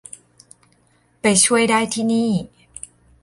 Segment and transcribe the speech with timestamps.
[1.21, 2.31] ไปช่วยได้ที่นี่